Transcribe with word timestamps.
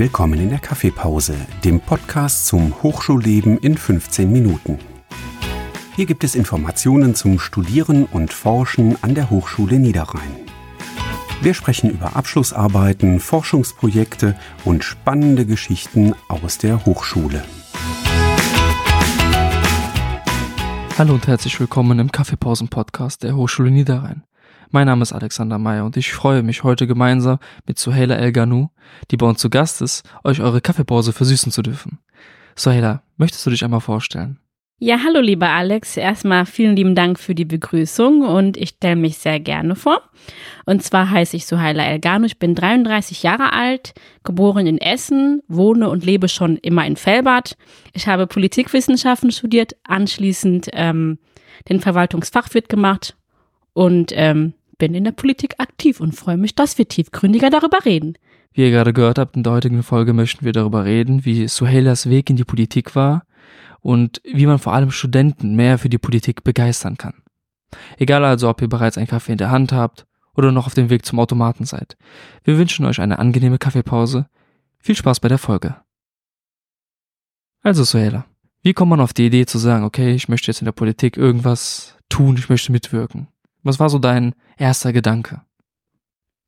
Willkommen 0.00 0.38
in 0.38 0.50
der 0.50 0.60
Kaffeepause, 0.60 1.34
dem 1.64 1.80
Podcast 1.80 2.46
zum 2.46 2.84
Hochschulleben 2.84 3.58
in 3.58 3.76
15 3.76 4.30
Minuten. 4.30 4.78
Hier 5.96 6.06
gibt 6.06 6.22
es 6.22 6.36
Informationen 6.36 7.16
zum 7.16 7.40
Studieren 7.40 8.04
und 8.04 8.32
Forschen 8.32 8.96
an 9.02 9.16
der 9.16 9.28
Hochschule 9.28 9.80
Niederrhein. 9.80 10.36
Wir 11.42 11.52
sprechen 11.52 11.90
über 11.90 12.14
Abschlussarbeiten, 12.14 13.18
Forschungsprojekte 13.18 14.38
und 14.64 14.84
spannende 14.84 15.44
Geschichten 15.44 16.14
aus 16.28 16.58
der 16.58 16.86
Hochschule. 16.86 17.42
Hallo 20.96 21.14
und 21.14 21.26
herzlich 21.26 21.58
willkommen 21.58 21.98
im 21.98 22.12
Kaffeepausen-Podcast 22.12 23.24
der 23.24 23.34
Hochschule 23.34 23.72
Niederrhein. 23.72 24.22
Mein 24.70 24.86
Name 24.86 25.02
ist 25.02 25.14
Alexander 25.14 25.58
Meyer 25.58 25.86
und 25.86 25.96
ich 25.96 26.12
freue 26.12 26.42
mich 26.42 26.62
heute 26.62 26.86
gemeinsam 26.86 27.38
mit 27.66 27.78
Suheila 27.78 28.16
El 28.16 28.32
Ghanou, 28.32 28.68
die 29.10 29.16
bei 29.16 29.26
uns 29.26 29.40
zu 29.40 29.48
Gast 29.48 29.80
ist, 29.80 30.02
euch 30.24 30.42
eure 30.42 30.60
Kaffeepause 30.60 31.14
versüßen 31.14 31.50
zu 31.50 31.62
dürfen. 31.62 32.00
Suheila, 32.54 33.02
möchtest 33.16 33.46
du 33.46 33.50
dich 33.50 33.64
einmal 33.64 33.80
vorstellen? 33.80 34.38
Ja, 34.78 35.00
hallo 35.04 35.20
lieber 35.20 35.48
Alex. 35.48 35.96
Erstmal 35.96 36.44
vielen 36.44 36.76
lieben 36.76 36.94
Dank 36.94 37.18
für 37.18 37.34
die 37.34 37.46
Begrüßung 37.46 38.20
und 38.20 38.58
ich 38.58 38.70
stelle 38.70 38.96
mich 38.96 39.16
sehr 39.16 39.40
gerne 39.40 39.74
vor. 39.74 40.02
Und 40.66 40.82
zwar 40.82 41.10
heiße 41.10 41.36
ich 41.36 41.46
Suhaila 41.46 41.84
Elgano, 41.84 42.26
ich 42.26 42.38
bin 42.38 42.54
33 42.54 43.22
Jahre 43.22 43.54
alt, 43.54 43.94
geboren 44.22 44.66
in 44.66 44.78
Essen, 44.78 45.42
wohne 45.48 45.88
und 45.88 46.04
lebe 46.04 46.28
schon 46.28 46.58
immer 46.58 46.86
in 46.86 46.96
Fellbad. 46.96 47.56
Ich 47.94 48.06
habe 48.06 48.26
Politikwissenschaften 48.26 49.32
studiert, 49.32 49.76
anschließend 49.84 50.68
ähm, 50.74 51.18
den 51.70 51.80
Verwaltungsfachwirt 51.80 52.68
gemacht 52.68 53.16
und 53.72 54.12
ähm, 54.14 54.54
bin 54.78 54.94
in 54.94 55.04
der 55.04 55.12
Politik 55.12 55.56
aktiv 55.58 56.00
und 56.00 56.14
freue 56.14 56.36
mich, 56.36 56.54
dass 56.54 56.78
wir 56.78 56.88
tiefgründiger 56.88 57.50
darüber 57.50 57.84
reden. 57.84 58.16
Wie 58.52 58.62
ihr 58.62 58.70
gerade 58.70 58.92
gehört 58.92 59.18
habt, 59.18 59.36
in 59.36 59.42
der 59.42 59.52
heutigen 59.52 59.82
Folge 59.82 60.12
möchten 60.12 60.44
wir 60.44 60.52
darüber 60.52 60.84
reden, 60.84 61.24
wie 61.24 61.46
Suheilas 61.48 62.08
Weg 62.08 62.30
in 62.30 62.36
die 62.36 62.44
Politik 62.44 62.96
war 62.96 63.24
und 63.80 64.20
wie 64.24 64.46
man 64.46 64.58
vor 64.58 64.72
allem 64.72 64.90
Studenten 64.90 65.54
mehr 65.54 65.78
für 65.78 65.88
die 65.88 65.98
Politik 65.98 66.44
begeistern 66.44 66.96
kann. 66.96 67.22
Egal 67.98 68.24
also, 68.24 68.48
ob 68.48 68.62
ihr 68.62 68.68
bereits 68.68 68.96
einen 68.96 69.06
Kaffee 69.06 69.32
in 69.32 69.38
der 69.38 69.50
Hand 69.50 69.72
habt 69.72 70.06
oder 70.34 70.52
noch 70.52 70.66
auf 70.66 70.74
dem 70.74 70.88
Weg 70.90 71.04
zum 71.04 71.18
Automaten 71.20 71.64
seid. 71.64 71.96
Wir 72.44 72.58
wünschen 72.58 72.86
euch 72.86 73.00
eine 73.00 73.18
angenehme 73.18 73.58
Kaffeepause. 73.58 74.28
Viel 74.78 74.94
Spaß 74.94 75.20
bei 75.20 75.28
der 75.28 75.38
Folge. 75.38 75.76
Also 77.62 77.84
Suhaila, 77.84 78.24
wie 78.62 78.72
kommt 78.72 78.90
man 78.90 79.00
auf 79.00 79.12
die 79.12 79.26
Idee 79.26 79.46
zu 79.46 79.58
sagen, 79.58 79.84
okay, 79.84 80.14
ich 80.14 80.28
möchte 80.28 80.46
jetzt 80.46 80.60
in 80.60 80.66
der 80.66 80.72
Politik 80.72 81.16
irgendwas 81.16 81.96
tun, 82.08 82.36
ich 82.38 82.48
möchte 82.48 82.72
mitwirken? 82.72 83.28
Was 83.68 83.78
war 83.78 83.90
so 83.90 83.98
dein 83.98 84.34
erster 84.56 84.94
Gedanke? 84.94 85.42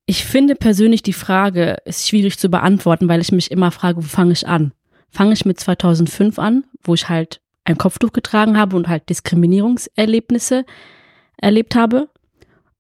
Ich 0.06 0.24
finde 0.24 0.54
persönlich 0.54 1.02
die 1.02 1.12
Frage 1.12 1.76
ist 1.84 2.08
schwierig 2.08 2.38
zu 2.38 2.48
beantworten, 2.48 3.08
weil 3.08 3.20
ich 3.20 3.30
mich 3.30 3.50
immer 3.50 3.70
frage, 3.70 3.98
wo 3.98 4.08
fange 4.08 4.32
ich 4.32 4.48
an? 4.48 4.72
Fange 5.10 5.34
ich 5.34 5.44
mit 5.44 5.60
2005 5.60 6.38
an, 6.38 6.64
wo 6.82 6.94
ich 6.94 7.10
halt 7.10 7.42
ein 7.64 7.76
Kopftuch 7.76 8.14
getragen 8.14 8.56
habe 8.56 8.74
und 8.74 8.88
halt 8.88 9.10
Diskriminierungserlebnisse 9.10 10.64
erlebt 11.36 11.74
habe? 11.74 12.08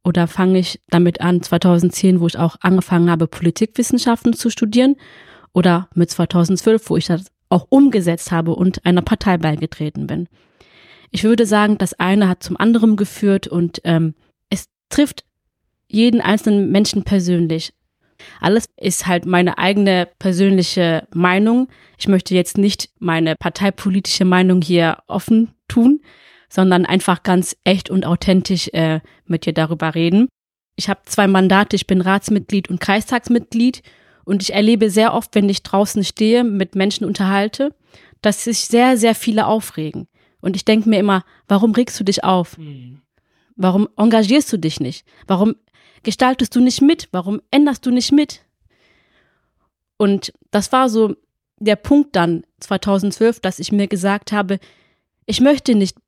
Oder 0.04 0.26
fange 0.26 0.58
ich 0.58 0.80
damit 0.88 1.20
an 1.20 1.42
2010, 1.42 2.20
wo 2.20 2.26
ich 2.26 2.38
auch 2.38 2.56
angefangen 2.62 3.10
habe, 3.10 3.26
Politikwissenschaften 3.26 4.32
zu 4.32 4.48
studieren? 4.48 4.96
Oder 5.52 5.90
mit 5.94 6.10
2012, 6.10 6.88
wo 6.88 6.96
ich 6.96 7.08
das 7.08 7.26
auch 7.50 7.66
umgesetzt 7.68 8.32
habe 8.32 8.54
und 8.54 8.86
einer 8.86 9.02
Partei 9.02 9.36
beigetreten 9.36 10.06
bin? 10.06 10.28
Ich 11.10 11.24
würde 11.24 11.44
sagen, 11.44 11.76
das 11.76 11.92
eine 11.92 12.26
hat 12.26 12.42
zum 12.42 12.56
anderen 12.56 12.96
geführt 12.96 13.46
und 13.46 13.82
ähm, 13.84 14.14
trifft 14.90 15.24
jeden 15.88 16.20
einzelnen 16.20 16.70
Menschen 16.70 17.04
persönlich. 17.04 17.72
Alles 18.40 18.66
ist 18.76 19.06
halt 19.06 19.24
meine 19.24 19.58
eigene 19.58 20.08
persönliche 20.18 21.08
Meinung. 21.14 21.68
Ich 21.98 22.06
möchte 22.06 22.34
jetzt 22.34 22.58
nicht 22.58 22.90
meine 22.98 23.34
parteipolitische 23.36 24.24
Meinung 24.24 24.60
hier 24.60 24.98
offen 25.06 25.54
tun, 25.68 26.00
sondern 26.48 26.84
einfach 26.84 27.22
ganz 27.22 27.56
echt 27.64 27.90
und 27.90 28.04
authentisch 28.04 28.68
äh, 28.72 29.00
mit 29.26 29.46
dir 29.46 29.54
darüber 29.54 29.94
reden. 29.94 30.28
Ich 30.76 30.88
habe 30.88 31.00
zwei 31.06 31.26
Mandate, 31.26 31.76
ich 31.76 31.86
bin 31.86 32.00
Ratsmitglied 32.00 32.68
und 32.68 32.80
Kreistagsmitglied 32.80 33.82
und 34.24 34.42
ich 34.42 34.52
erlebe 34.52 34.90
sehr 34.90 35.14
oft, 35.14 35.34
wenn 35.34 35.48
ich 35.48 35.62
draußen 35.62 36.04
stehe, 36.04 36.44
mit 36.44 36.74
Menschen 36.74 37.04
unterhalte, 37.04 37.74
dass 38.22 38.44
sich 38.44 38.60
sehr, 38.60 38.96
sehr 38.96 39.14
viele 39.14 39.46
aufregen. 39.46 40.06
Und 40.40 40.56
ich 40.56 40.64
denke 40.64 40.88
mir 40.88 40.98
immer, 40.98 41.24
warum 41.48 41.72
regst 41.72 41.98
du 42.00 42.04
dich 42.04 42.24
auf? 42.24 42.56
Mhm. 42.58 43.02
Warum 43.62 43.88
engagierst 43.98 44.50
du 44.52 44.58
dich 44.58 44.80
nicht? 44.80 45.04
Warum 45.26 45.54
gestaltest 46.02 46.56
du 46.56 46.60
nicht 46.60 46.80
mit? 46.80 47.08
Warum 47.12 47.42
änderst 47.50 47.84
du 47.84 47.90
nicht 47.90 48.10
mit? 48.10 48.40
Und 49.98 50.32
das 50.50 50.72
war 50.72 50.88
so 50.88 51.14
der 51.58 51.76
Punkt 51.76 52.16
dann 52.16 52.44
2012, 52.60 53.40
dass 53.40 53.58
ich 53.58 53.70
mir 53.70 53.86
gesagt 53.86 54.32
habe, 54.32 54.60
ich 55.26 55.42
möchte 55.42 55.74
nicht 55.74 55.98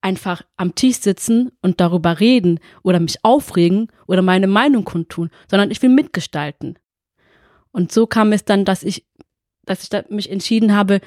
einfach 0.00 0.42
am 0.56 0.74
Tisch 0.74 0.96
sitzen 0.98 1.52
und 1.62 1.80
darüber 1.80 2.18
reden 2.18 2.58
oder 2.82 2.98
mich 2.98 3.24
aufregen 3.24 3.86
oder 4.08 4.22
meine 4.22 4.48
Meinung 4.48 4.84
kundtun, 4.84 5.30
sondern 5.48 5.70
ich 5.70 5.80
will 5.82 5.90
mitgestalten. 5.90 6.76
Und 7.70 7.92
so 7.92 8.08
kam 8.08 8.32
es 8.32 8.44
dann, 8.44 8.64
dass 8.64 8.82
ich, 8.82 9.06
dass 9.64 9.84
ich 9.84 10.10
mich 10.10 10.28
entschieden 10.28 10.74
habe, 10.74 11.00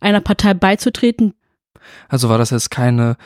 einer 0.00 0.20
Partei 0.20 0.52
beizutreten, 0.52 1.32
also 2.08 2.28
war 2.28 2.38
das 2.38 2.50
jetzt 2.50 2.70
keine, 2.70 3.16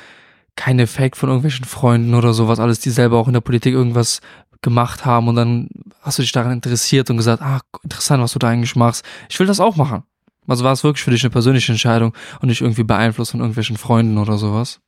keine 0.56 0.86
Fake 0.86 1.16
von 1.16 1.28
irgendwelchen 1.28 1.64
Freunden 1.64 2.14
oder 2.14 2.32
sowas, 2.32 2.60
alles, 2.60 2.80
die 2.80 2.90
selber 2.90 3.18
auch 3.18 3.26
in 3.26 3.34
der 3.34 3.40
Politik 3.40 3.74
irgendwas 3.74 4.20
gemacht 4.62 5.04
haben 5.04 5.28
und 5.28 5.36
dann 5.36 5.68
hast 6.02 6.18
du 6.18 6.22
dich 6.22 6.32
daran 6.32 6.52
interessiert 6.52 7.08
und 7.10 7.16
gesagt, 7.16 7.42
ah, 7.42 7.60
interessant, 7.82 8.22
was 8.22 8.32
du 8.32 8.38
da 8.38 8.48
eigentlich 8.48 8.76
machst. 8.76 9.04
Ich 9.28 9.38
will 9.40 9.46
das 9.46 9.60
auch 9.60 9.76
machen. 9.76 10.02
Also 10.46 10.64
war 10.64 10.72
es 10.72 10.84
wirklich 10.84 11.04
für 11.04 11.10
dich 11.10 11.22
eine 11.22 11.30
persönliche 11.30 11.72
Entscheidung 11.72 12.14
und 12.40 12.48
nicht 12.48 12.60
irgendwie 12.60 12.82
beeinflusst 12.82 13.30
von 13.30 13.40
irgendwelchen 13.40 13.76
Freunden 13.76 14.18
oder 14.18 14.36
sowas? 14.36 14.80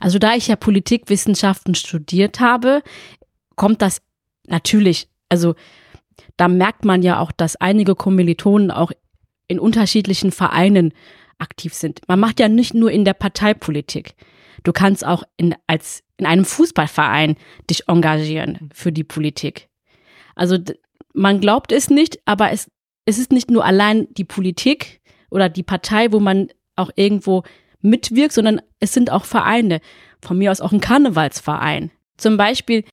Also 0.00 0.18
da 0.18 0.34
ich 0.34 0.48
ja 0.48 0.56
Politikwissenschaften 0.56 1.74
studiert 1.74 2.40
habe, 2.40 2.82
kommt 3.54 3.82
das 3.82 4.02
natürlich, 4.46 5.08
also 5.28 5.54
da 6.36 6.48
merkt 6.48 6.84
man 6.84 7.02
ja 7.02 7.20
auch, 7.20 7.32
dass 7.32 7.56
einige 7.56 7.94
Kommilitonen 7.94 8.70
auch 8.70 8.92
in 9.48 9.58
unterschiedlichen 9.58 10.32
Vereinen 10.32 10.92
aktiv 11.38 11.74
sind. 11.74 12.00
Man 12.08 12.20
macht 12.20 12.40
ja 12.40 12.48
nicht 12.48 12.74
nur 12.74 12.90
in 12.90 13.04
der 13.04 13.14
Parteipolitik. 13.14 14.14
Du 14.62 14.72
kannst 14.72 15.04
auch 15.04 15.22
in, 15.36 15.54
als, 15.66 16.02
in 16.16 16.26
einem 16.26 16.44
Fußballverein 16.44 17.36
dich 17.70 17.88
engagieren 17.88 18.70
für 18.72 18.92
die 18.92 19.04
Politik. 19.04 19.68
Also 20.34 20.58
man 21.14 21.40
glaubt 21.40 21.72
es 21.72 21.88
nicht, 21.90 22.18
aber 22.24 22.50
es, 22.50 22.70
es 23.04 23.18
ist 23.18 23.32
nicht 23.32 23.50
nur 23.50 23.64
allein 23.64 24.08
die 24.14 24.24
Politik 24.24 25.00
oder 25.30 25.48
die 25.48 25.62
Partei, 25.62 26.12
wo 26.12 26.20
man 26.20 26.48
auch 26.74 26.90
irgendwo 26.94 27.42
mitwirkt, 27.80 28.32
sondern 28.32 28.60
es 28.80 28.92
sind 28.92 29.10
auch 29.10 29.24
Vereine. 29.24 29.80
Von 30.20 30.38
mir 30.38 30.50
aus 30.50 30.60
auch 30.60 30.72
ein 30.72 30.80
Karnevalsverein. 30.80 31.90
Zum 32.16 32.36
Beispiel, 32.36 32.84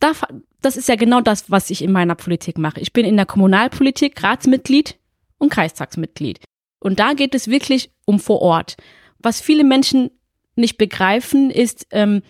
das 0.00 0.76
ist 0.76 0.88
ja 0.88 0.96
genau 0.96 1.20
das, 1.20 1.50
was 1.50 1.70
ich 1.70 1.82
in 1.82 1.92
meiner 1.92 2.14
Politik 2.14 2.58
mache. 2.58 2.80
Ich 2.80 2.92
bin 2.92 3.06
in 3.06 3.16
der 3.16 3.26
Kommunalpolitik 3.26 4.22
Ratsmitglied 4.22 4.98
und 5.38 5.50
Kreistagsmitglied. 5.50 6.40
Und 6.84 7.00
da 7.00 7.14
geht 7.14 7.34
es 7.34 7.48
wirklich 7.48 7.90
um 8.04 8.20
vor 8.20 8.42
Ort. 8.42 8.76
Was 9.18 9.40
viele 9.40 9.64
Menschen 9.64 10.10
nicht 10.54 10.76
begreifen, 10.76 11.50
ist, 11.50 11.86
ähm, 11.90 12.22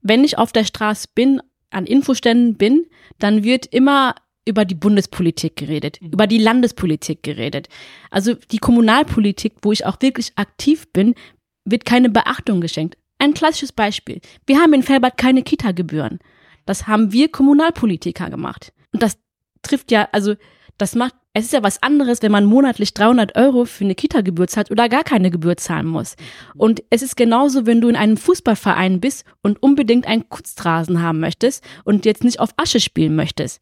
wenn 0.00 0.22
ich 0.22 0.38
auf 0.38 0.52
der 0.52 0.64
Straße 0.64 1.08
bin, 1.14 1.42
an 1.70 1.86
Infoständen 1.86 2.54
bin, 2.54 2.86
dann 3.18 3.42
wird 3.42 3.66
immer 3.66 4.14
über 4.46 4.64
die 4.64 4.76
Bundespolitik 4.76 5.56
geredet, 5.56 6.00
mhm. 6.00 6.12
über 6.12 6.28
die 6.28 6.38
Landespolitik 6.38 7.24
geredet. 7.24 7.68
Also 8.12 8.34
die 8.34 8.58
Kommunalpolitik, 8.58 9.54
wo 9.62 9.72
ich 9.72 9.84
auch 9.84 10.00
wirklich 10.00 10.32
aktiv 10.36 10.86
bin, 10.92 11.16
wird 11.64 11.84
keine 11.84 12.08
Beachtung 12.08 12.60
geschenkt. 12.60 12.96
Ein 13.18 13.34
klassisches 13.34 13.72
Beispiel. 13.72 14.20
Wir 14.46 14.60
haben 14.60 14.72
in 14.72 14.84
Felbert 14.84 15.18
keine 15.18 15.42
Kita-Gebühren. 15.42 16.20
Das 16.64 16.86
haben 16.86 17.12
wir 17.12 17.28
Kommunalpolitiker 17.28 18.30
gemacht. 18.30 18.72
Und 18.92 19.02
das 19.02 19.18
trifft 19.62 19.90
ja, 19.90 20.08
also 20.12 20.36
das 20.78 20.94
macht, 20.94 21.16
es 21.36 21.44
ist 21.44 21.52
ja 21.52 21.62
was 21.62 21.82
anderes, 21.82 22.22
wenn 22.22 22.32
man 22.32 22.46
monatlich 22.46 22.94
300 22.94 23.36
Euro 23.36 23.66
für 23.66 23.84
eine 23.84 23.94
Kita-Gebühr 23.94 24.46
zahlt 24.46 24.70
oder 24.70 24.88
gar 24.88 25.04
keine 25.04 25.30
Gebühr 25.30 25.58
zahlen 25.58 25.84
muss. 25.86 26.16
Und 26.54 26.82
es 26.88 27.02
ist 27.02 27.14
genauso, 27.14 27.66
wenn 27.66 27.82
du 27.82 27.90
in 27.90 27.96
einem 27.96 28.16
Fußballverein 28.16 29.00
bist 29.00 29.26
und 29.42 29.62
unbedingt 29.62 30.06
einen 30.06 30.26
Kunstrasen 30.30 31.02
haben 31.02 31.20
möchtest 31.20 31.62
und 31.84 32.06
jetzt 32.06 32.24
nicht 32.24 32.40
auf 32.40 32.54
Asche 32.56 32.80
spielen 32.80 33.14
möchtest. 33.16 33.60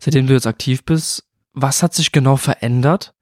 Seitdem 0.00 0.26
du 0.26 0.32
jetzt 0.32 0.48
aktiv 0.48 0.82
bist, 0.82 1.22
was 1.52 1.84
hat 1.84 1.94
sich 1.94 2.10
genau 2.10 2.34
verändert? 2.34 3.14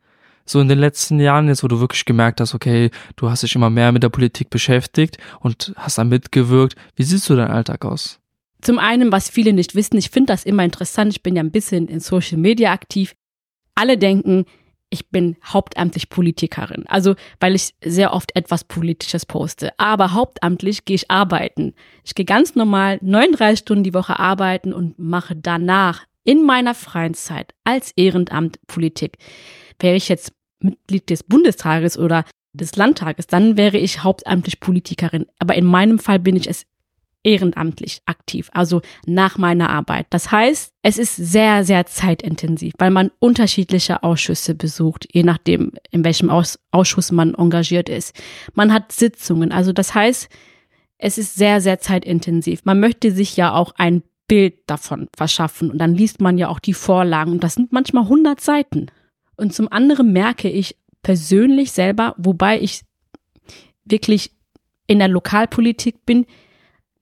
So 0.47 0.59
in 0.59 0.69
den 0.69 0.79
letzten 0.79 1.21
Jahren, 1.21 1.49
jetzt 1.49 1.63
wo 1.63 1.69
du 1.69 1.79
wirklich 1.79 2.07
gemerkt 2.07 2.41
hast, 2.41 2.55
okay, 2.55 2.91
du 3.17 3.29
hast 3.29 3.43
dich 3.43 3.55
immer 3.57 3.69
mehr 3.69 3.93
mit 3.93 4.03
der 4.03 4.09
Politik 4.09 4.49
beschäftigt 4.49 5.19
und 5.41 5.75
hast 5.77 5.99
da 5.99 6.05
mitgewirkt. 6.05 6.77
Wie 6.95 7.03
siehst 7.03 7.29
du 7.29 7.37
dein 7.37 7.51
Alltag 7.51 7.85
aus? 7.85 8.21
Zum 8.63 8.79
einen, 8.79 9.13
was 9.13 9.29
viele 9.29 9.53
nicht 9.53 9.75
wissen, 9.75 9.99
ich 9.99 10.09
finde 10.09 10.33
das 10.33 10.45
immer 10.45 10.65
interessant, 10.65 11.13
ich 11.13 11.23
bin 11.23 11.37
ja 11.37 11.43
ein 11.43 11.51
bisschen 11.51 11.89
in 11.89 12.01
Social 12.01 12.39
Media 12.39 12.73
aktiv. 12.73 13.15
Alle 13.77 13.97
denken, 13.97 14.47
ich 14.91 15.11
bin 15.11 15.37
hauptamtlich 15.45 16.09
Politikerin. 16.09 16.85
Also, 16.87 17.15
weil 17.39 17.55
ich 17.55 17.75
sehr 17.85 18.13
oft 18.13 18.35
etwas 18.35 18.65
Politisches 18.65 19.27
poste. 19.27 19.73
Aber 19.79 20.13
hauptamtlich 20.13 20.85
gehe 20.85 20.97
ich 20.97 21.11
arbeiten. 21.11 21.75
Ich 22.05 22.15
gehe 22.15 22.25
ganz 22.25 22.55
normal 22.55 22.99
39 23.03 23.61
Stunden 23.61 23.85
die 23.85 23.95
Woche 23.95 24.19
arbeiten 24.19 24.73
und 24.73 24.99
mache 24.99 25.37
danach 25.37 26.07
in 26.25 26.43
meiner 26.43 26.75
freien 26.75 27.15
Zeit 27.15 27.55
als 27.65 27.93
Ehrenamt 27.97 28.59
Politik. 28.67 29.19
Wäre 29.79 29.97
ich 29.97 30.09
jetzt 30.09 30.33
Mitglied 30.61 31.11
des 31.11 31.23
Bundestages 31.23 31.99
oder 31.99 32.25
des 32.53 32.77
Landtages, 32.77 33.27
dann 33.27 33.57
wäre 33.57 33.79
ich 33.79 34.03
hauptamtlich 34.03 34.61
Politikerin. 34.61 35.27
Aber 35.39 35.55
in 35.55 35.67
meinem 35.67 35.99
Fall 35.99 36.19
bin 36.19 36.37
ich 36.37 36.49
es 36.49 36.67
ehrenamtlich 37.27 38.03
aktiv, 38.07 38.49
also 38.53 38.83
nach 39.05 39.37
meiner 39.37 39.69
Arbeit. 39.69 40.07
Das 40.11 40.31
heißt, 40.31 40.73
es 40.83 40.97
ist 40.97 41.17
sehr, 41.17 41.65
sehr 41.65 41.85
zeitintensiv, 41.85 42.73
weil 42.79 42.93
man 42.93 43.11
unterschiedliche 43.19 44.05
Ausschüsse 44.05 44.55
besucht, 44.55 45.09
je 45.13 45.25
nachdem, 45.25 45.73
in 45.91 46.05
welchem 46.05 46.31
Aus 46.31 46.61
Ausschuss 46.71 47.11
man 47.11 47.35
engagiert 47.35 47.89
ist. 47.89 48.15
Man 48.55 48.73
hat 48.73 48.93
Sitzungen, 48.93 49.51
also 49.51 49.73
das 49.73 49.93
heißt, 49.95 50.29
es 50.99 51.19
ist 51.19 51.35
sehr, 51.35 51.61
sehr 51.61 51.81
zeitintensiv. 51.81 52.65
Man 52.65 52.79
möchte 52.79 53.11
sich 53.11 53.37
ja 53.37 53.53
auch 53.53 53.73
ein 53.77 54.03
Bild 54.29 54.55
davon 54.67 55.09
verschaffen 55.15 55.71
und 55.71 55.79
dann 55.79 55.95
liest 55.95 56.21
man 56.21 56.39
ja 56.39 56.49
auch 56.49 56.61
die 56.61 56.75
Vorlagen 56.75 57.33
und 57.33 57.45
das 57.45 57.55
sind 57.55 57.73
manchmal 57.73 58.05
100 58.05 58.41
Seiten. 58.41 58.87
Und 59.37 59.53
zum 59.53 59.71
anderen 59.71 60.13
merke 60.13 60.49
ich 60.49 60.77
persönlich 61.03 61.73
selber, 61.73 62.15
wobei 62.19 62.61
ich 62.61 62.83
wirklich 63.85 64.31
in 64.87 65.01
der 65.01 65.09
Lokalpolitik 65.09 66.07
bin, 66.07 66.27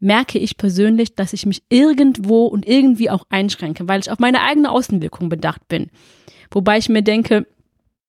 merke 0.04 0.38
ich 0.38 0.58
persönlich, 0.58 1.14
dass 1.14 1.32
ich 1.32 1.46
mich 1.46 1.62
irgendwo 1.70 2.46
und 2.46 2.68
irgendwie 2.68 3.08
auch 3.08 3.24
einschränke, 3.30 3.88
weil 3.88 4.00
ich 4.00 4.10
auf 4.10 4.18
meine 4.18 4.42
eigene 4.42 4.70
Außenwirkung 4.70 5.30
bedacht 5.30 5.66
bin. 5.66 5.90
Wobei 6.50 6.76
ich 6.76 6.90
mir 6.90 7.02
denke, 7.02 7.46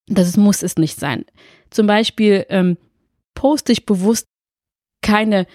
das 0.06 0.36
muss 0.36 0.62
es 0.62 0.76
nicht 0.76 1.00
sein. 1.00 1.24
Zum 1.70 1.86
Beispiel 1.86 2.44
ähm, 2.50 2.76
poste 3.34 3.72
ich 3.72 3.86
bewusst 3.86 4.26
keine 5.00 5.46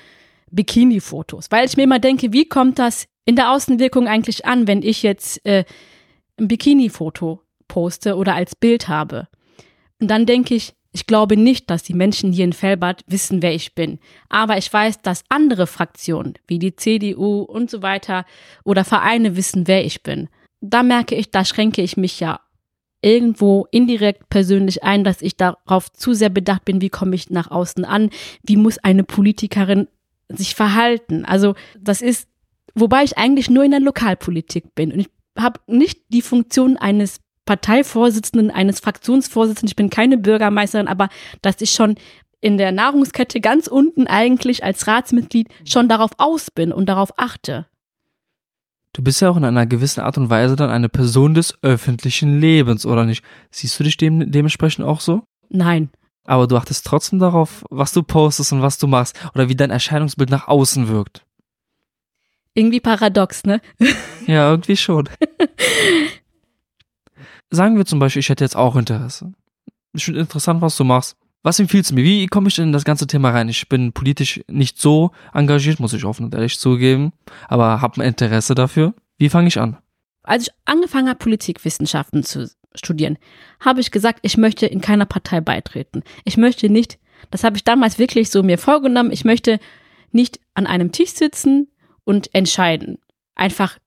Bikini-Fotos, 0.49 1.51
weil 1.51 1.67
ich 1.67 1.77
mir 1.77 1.83
immer 1.83 1.99
denke, 1.99 2.33
wie 2.33 2.49
kommt 2.49 2.79
das 2.79 3.05
in 3.25 3.35
der 3.35 3.51
Außenwirkung 3.51 4.07
eigentlich 4.07 4.45
an, 4.45 4.67
wenn 4.67 4.81
ich 4.81 5.03
jetzt 5.03 5.45
äh, 5.45 5.63
ein 6.39 6.47
Bikini-Foto 6.47 7.39
poste 7.67 8.15
oder 8.15 8.33
als 8.33 8.55
Bild 8.55 8.87
habe? 8.87 9.27
Und 9.99 10.09
dann 10.09 10.25
denke 10.25 10.55
ich, 10.55 10.73
ich 10.93 11.07
glaube 11.07 11.37
nicht, 11.37 11.69
dass 11.69 11.83
die 11.83 11.93
Menschen 11.93 12.33
hier 12.33 12.45
in 12.45 12.53
Felbert 12.53 13.03
wissen, 13.07 13.41
wer 13.41 13.53
ich 13.53 13.75
bin. 13.75 13.99
Aber 14.29 14.57
ich 14.57 14.71
weiß, 14.71 15.01
dass 15.01 15.23
andere 15.29 15.67
Fraktionen, 15.67 16.33
wie 16.47 16.59
die 16.59 16.75
CDU 16.75 17.41
und 17.41 17.69
so 17.69 17.81
weiter, 17.81 18.25
oder 18.65 18.83
Vereine 18.83 19.35
wissen, 19.37 19.67
wer 19.67 19.85
ich 19.85 20.03
bin. 20.03 20.27
Da 20.59 20.83
merke 20.83 21.15
ich, 21.15 21.31
da 21.31 21.45
schränke 21.45 21.81
ich 21.81 21.95
mich 21.95 22.19
ja 22.19 22.41
irgendwo 23.01 23.67
indirekt 23.71 24.29
persönlich 24.29 24.83
ein, 24.83 25.03
dass 25.03 25.21
ich 25.21 25.37
darauf 25.37 25.91
zu 25.91 26.13
sehr 26.13 26.29
bedacht 26.29 26.65
bin, 26.65 26.81
wie 26.81 26.89
komme 26.89 27.15
ich 27.15 27.29
nach 27.29 27.49
außen 27.49 27.85
an, 27.85 28.09
wie 28.43 28.57
muss 28.57 28.77
eine 28.77 29.03
Politikerin 29.03 29.87
sich 30.27 30.55
verhalten. 30.55 31.25
Also 31.25 31.55
das 31.79 32.01
ist, 32.01 32.27
wobei 32.75 33.03
ich 33.03 33.17
eigentlich 33.17 33.49
nur 33.49 33.63
in 33.63 33.71
der 33.71 33.79
Lokalpolitik 33.79 34.75
bin 34.75 34.91
und 34.91 34.99
ich 34.99 35.09
habe 35.37 35.59
nicht 35.67 36.01
die 36.09 36.21
Funktion 36.21 36.77
eines 36.77 37.21
Parteivorsitzenden, 37.45 38.51
eines 38.51 38.79
Fraktionsvorsitzenden, 38.79 39.69
ich 39.69 39.75
bin 39.75 39.89
keine 39.89 40.17
Bürgermeisterin, 40.17 40.87
aber 40.87 41.09
dass 41.41 41.61
ich 41.61 41.71
schon 41.71 41.95
in 42.39 42.57
der 42.57 42.71
Nahrungskette 42.71 43.39
ganz 43.39 43.67
unten 43.67 44.07
eigentlich 44.07 44.63
als 44.63 44.87
Ratsmitglied 44.87 45.47
schon 45.65 45.87
darauf 45.87 46.11
aus 46.17 46.49
bin 46.51 46.71
und 46.71 46.87
darauf 46.87 47.17
achte. 47.17 47.67
Du 48.93 49.03
bist 49.03 49.21
ja 49.21 49.29
auch 49.29 49.37
in 49.37 49.45
einer 49.45 49.65
gewissen 49.65 50.01
Art 50.01 50.17
und 50.17 50.29
Weise 50.29 50.55
dann 50.55 50.69
eine 50.69 50.89
Person 50.89 51.33
des 51.33 51.57
öffentlichen 51.61 52.41
Lebens, 52.41 52.85
oder 52.85 53.05
nicht? 53.05 53.23
Siehst 53.49 53.79
du 53.79 53.83
dich 53.85 53.95
dem, 53.95 54.31
dementsprechend 54.31 54.85
auch 54.85 54.99
so? 54.99 55.23
Nein. 55.49 55.89
Aber 56.25 56.47
du 56.47 56.57
achtest 56.57 56.85
trotzdem 56.85 57.19
darauf, 57.19 57.63
was 57.69 57.93
du 57.93 58.03
postest 58.03 58.51
und 58.51 58.61
was 58.61 58.77
du 58.77 58.87
machst, 58.87 59.17
oder 59.33 59.47
wie 59.47 59.55
dein 59.55 59.71
Erscheinungsbild 59.71 60.29
nach 60.29 60.47
außen 60.47 60.87
wirkt. 60.89 61.25
Irgendwie 62.53 62.81
paradox, 62.81 63.45
ne? 63.45 63.61
Ja, 64.27 64.51
irgendwie 64.51 64.75
schon. 64.75 65.07
sagen 67.51 67.77
wir 67.77 67.85
zum 67.85 67.99
Beispiel, 67.99 68.21
ich 68.21 68.29
hätte 68.29 68.43
jetzt 68.43 68.55
auch 68.55 68.75
Interesse. 68.75 69.33
Ich 69.93 70.05
finde 70.05 70.21
interessant, 70.21 70.61
was 70.61 70.77
du 70.77 70.83
machst. 70.83 71.17
Was 71.43 71.59
empfiehlst 71.59 71.91
du 71.91 71.95
mir? 71.95 72.03
Wie 72.03 72.27
komme 72.27 72.47
ich 72.49 72.59
in 72.59 72.71
das 72.71 72.83
ganze 72.83 73.07
Thema 73.07 73.31
rein? 73.31 73.49
Ich 73.49 73.67
bin 73.67 73.93
politisch 73.93 74.41
nicht 74.47 74.79
so 74.79 75.11
engagiert, 75.33 75.79
muss 75.79 75.93
ich 75.93 76.05
offen 76.05 76.25
und 76.25 76.35
ehrlich 76.35 76.59
zugeben, 76.59 77.13
aber 77.47 77.81
habe 77.81 78.01
ein 78.01 78.07
Interesse 78.07 78.53
dafür. 78.53 78.93
Wie 79.17 79.29
fange 79.29 79.47
ich 79.47 79.59
an? 79.59 79.77
Als 80.23 80.43
ich 80.43 80.53
angefangen 80.65 81.09
habe, 81.09 81.17
Politikwissenschaften 81.17 82.23
zu 82.23 82.49
studieren, 82.75 83.17
habe 83.59 83.81
ich 83.81 83.89
gesagt, 83.89 84.19
ich 84.21 84.37
möchte 84.37 84.67
in 84.67 84.81
keiner 84.81 85.05
Partei 85.05 85.41
beitreten. 85.41 86.03
Ich 86.25 86.37
möchte 86.37 86.69
nicht, 86.69 86.99
das 87.31 87.43
habe 87.43 87.57
ich 87.57 87.63
damals 87.63 87.97
wirklich 87.97 88.29
so 88.29 88.43
mir 88.43 88.59
vorgenommen, 88.59 89.11
ich 89.11 89.25
möchte 89.25 89.59
nicht 90.11 90.39
an 90.53 90.67
einem 90.67 90.91
Tisch 90.91 91.11
sitzen 91.11 91.69
und 92.03 92.33
entscheiden. 92.35 92.99
Einfach 93.33 93.79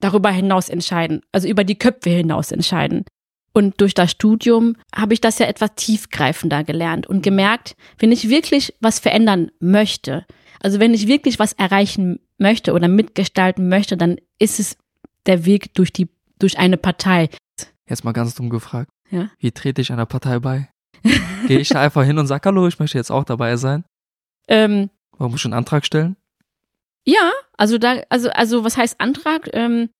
darüber 0.00 0.30
hinaus 0.30 0.68
entscheiden, 0.68 1.22
also 1.32 1.48
über 1.48 1.64
die 1.64 1.78
Köpfe 1.78 2.10
hinaus 2.10 2.52
entscheiden. 2.52 3.04
Und 3.52 3.80
durch 3.80 3.94
das 3.94 4.10
Studium 4.10 4.76
habe 4.94 5.14
ich 5.14 5.20
das 5.20 5.38
ja 5.38 5.46
etwas 5.46 5.74
tiefgreifender 5.74 6.64
gelernt 6.64 7.06
und 7.06 7.22
gemerkt, 7.22 7.74
wenn 7.98 8.12
ich 8.12 8.28
wirklich 8.28 8.74
was 8.80 8.98
verändern 8.98 9.50
möchte, 9.58 10.26
also 10.60 10.80
wenn 10.80 10.94
ich 10.94 11.06
wirklich 11.06 11.38
was 11.38 11.52
erreichen 11.52 12.20
möchte 12.38 12.72
oder 12.72 12.88
mitgestalten 12.88 13.68
möchte, 13.68 13.96
dann 13.96 14.16
ist 14.38 14.60
es 14.60 14.76
der 15.26 15.44
Weg 15.44 15.74
durch 15.74 15.92
die, 15.92 16.08
durch 16.38 16.58
eine 16.58 16.76
Partei. 16.76 17.28
Jetzt 17.88 18.04
mal 18.04 18.12
ganz 18.12 18.34
dumm 18.34 18.50
gefragt. 18.50 18.90
Ja? 19.10 19.30
Wie 19.38 19.50
trete 19.50 19.80
ich 19.80 19.92
einer 19.92 20.06
Partei 20.06 20.38
bei? 20.38 20.68
Gehe 21.46 21.58
ich 21.58 21.68
da 21.68 21.80
einfach 21.82 22.04
hin 22.04 22.18
und 22.18 22.26
sage, 22.26 22.48
hallo, 22.48 22.66
ich 22.66 22.78
möchte 22.78 22.98
jetzt 22.98 23.10
auch 23.10 23.24
dabei 23.24 23.56
sein? 23.56 23.84
Ähm, 24.48 24.90
Warum 25.16 25.32
muss 25.32 25.40
ich 25.40 25.46
einen 25.46 25.54
Antrag 25.54 25.84
stellen? 25.84 26.16
Ja, 27.04 27.32
also 27.56 27.78
da, 27.78 28.02
also, 28.08 28.30
also 28.30 28.64
was 28.64 28.76
heißt 28.76 29.00
Antrag? 29.00 29.48
Ähm, 29.52 29.90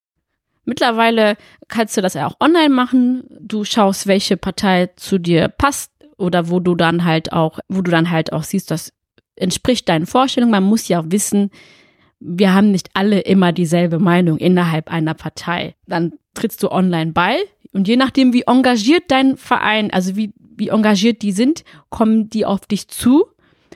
mittlerweile 0.65 1.37
kannst 1.69 1.97
du 1.97 2.03
das 2.03 2.15
ja 2.15 2.27
auch 2.27 2.37
online 2.41 2.69
machen. 2.69 3.25
Du 3.41 3.65
schaust, 3.65 4.07
welche 4.07 4.37
Partei 4.37 4.91
zu 4.97 5.19
dir 5.19 5.49
passt 5.49 5.93
oder 6.19 6.51
wo 6.51 6.61
du 6.61 6.75
dann 6.75 7.05
halt 7.05 7.33
auch, 7.33 7.61
wo 7.69 7.81
du 7.81 7.91
dann 7.91 8.11
halt 8.11 8.33
auch 8.33 8.43
siehst, 8.43 8.71
das 8.71 8.93
entspricht 9.37 9.89
deinen 9.89 10.07
Vorstellungen. 10.07 10.51
Man 10.51 10.65
muss 10.65 10.89
ja 10.89 11.11
wissen, 11.11 11.51
wir 12.21 12.53
haben 12.53 12.73
nicht 12.73 12.91
alle 12.95 13.21
immer 13.21 13.53
dieselbe 13.53 13.99
Meinung 13.99 14.39
innerhalb 14.39 14.91
einer 14.91 15.15
Partei. 15.15 15.77
Dann 15.87 16.15
trittst 16.35 16.63
du 16.63 16.71
online 16.71 17.13
bei 17.13 17.39
und 17.73 17.89
je 17.89 17.97
nachdem, 17.97 18.33
wie 18.33 18.43
engagiert 18.43 19.05
dein 19.09 19.37
Verein, 19.37 19.93
also 19.93 20.17
wie, 20.17 20.33
wie 20.37 20.69
engagiert 20.69 21.23
die 21.23 21.33
sind, 21.33 21.65
kommen 21.91 22.29
die 22.29 22.45
auf 22.45 22.67
dich 22.67 22.89
zu. 22.89 23.27